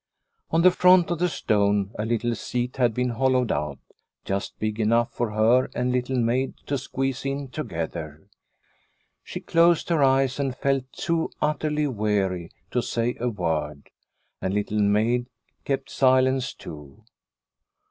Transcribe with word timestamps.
On 0.49 0.63
the 0.63 0.71
front 0.71 1.11
of 1.11 1.19
the 1.19 1.29
stone 1.29 1.91
a 1.99 2.05
little 2.07 2.33
seat 2.33 2.77
had 2.77 2.91
been 2.91 3.09
hollowed 3.09 3.51
out, 3.51 3.77
just 4.25 4.57
big 4.57 4.79
enough 4.79 5.11
for 5.13 5.29
her 5.29 5.69
and 5.75 5.91
Little 5.91 6.17
Maid 6.17 6.55
to 6.65 6.79
squeeze 6.79 7.23
in 7.23 7.49
together. 7.49 8.27
She 9.23 9.39
closed 9.41 9.89
her 9.89 10.03
eyes 10.03 10.39
and 10.39 10.55
felt 10.57 10.91
too 10.91 11.29
utterly 11.39 11.85
weary 11.85 12.49
to 12.71 12.81
say 12.81 13.15
a 13.19 13.29
word, 13.29 13.91
and 14.41 14.55
Little 14.55 14.81
Maid 14.81 15.27
kept 15.65 15.91
silence 15.91 16.55
too. 16.55 17.03